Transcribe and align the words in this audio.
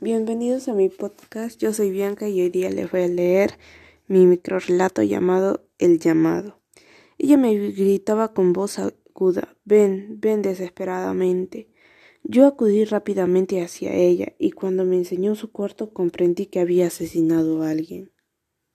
Bienvenidos 0.00 0.68
a 0.68 0.74
mi 0.74 0.90
podcast. 0.90 1.60
Yo 1.60 1.72
soy 1.72 1.90
Bianca 1.90 2.28
y 2.28 2.40
hoy 2.40 2.50
día 2.50 2.70
les 2.70 2.88
voy 2.88 3.02
a 3.02 3.08
leer 3.08 3.54
mi 4.06 4.26
microrelato 4.26 5.02
llamado 5.02 5.64
El 5.80 5.98
llamado. 5.98 6.60
Ella 7.18 7.36
me 7.36 7.52
gritaba 7.52 8.32
con 8.32 8.52
voz 8.52 8.78
aguda, 8.78 9.56
ven, 9.64 10.20
ven 10.20 10.40
desesperadamente. 10.40 11.68
Yo 12.22 12.46
acudí 12.46 12.84
rápidamente 12.84 13.60
hacia 13.60 13.92
ella 13.92 14.34
y 14.38 14.52
cuando 14.52 14.84
me 14.84 14.94
enseñó 14.94 15.34
su 15.34 15.50
cuarto 15.50 15.92
comprendí 15.92 16.46
que 16.46 16.60
había 16.60 16.86
asesinado 16.86 17.62
a 17.62 17.70
alguien. 17.70 18.12